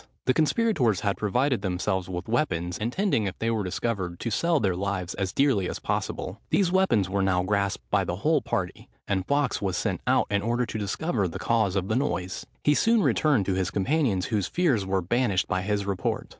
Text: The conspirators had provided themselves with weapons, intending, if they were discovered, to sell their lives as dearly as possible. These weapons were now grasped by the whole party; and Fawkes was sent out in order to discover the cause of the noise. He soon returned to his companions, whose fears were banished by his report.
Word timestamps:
The 0.25 0.33
conspirators 0.33 1.01
had 1.01 1.15
provided 1.15 1.61
themselves 1.61 2.09
with 2.09 2.27
weapons, 2.27 2.79
intending, 2.79 3.27
if 3.27 3.37
they 3.37 3.51
were 3.51 3.63
discovered, 3.63 4.19
to 4.21 4.31
sell 4.31 4.59
their 4.59 4.75
lives 4.75 5.13
as 5.13 5.31
dearly 5.31 5.69
as 5.69 5.77
possible. 5.77 6.41
These 6.49 6.71
weapons 6.71 7.07
were 7.07 7.21
now 7.21 7.43
grasped 7.43 7.87
by 7.91 8.03
the 8.03 8.15
whole 8.15 8.41
party; 8.41 8.89
and 9.07 9.23
Fawkes 9.27 9.61
was 9.61 9.77
sent 9.77 10.01
out 10.07 10.25
in 10.31 10.41
order 10.41 10.65
to 10.65 10.79
discover 10.79 11.27
the 11.27 11.37
cause 11.37 11.75
of 11.75 11.87
the 11.87 11.95
noise. 11.95 12.47
He 12.63 12.73
soon 12.73 13.03
returned 13.03 13.45
to 13.45 13.53
his 13.53 13.69
companions, 13.69 14.25
whose 14.25 14.47
fears 14.47 14.87
were 14.87 15.03
banished 15.03 15.47
by 15.47 15.61
his 15.61 15.85
report. 15.85 16.27